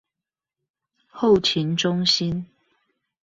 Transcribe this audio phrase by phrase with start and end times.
[1.11, 2.47] 後勤中心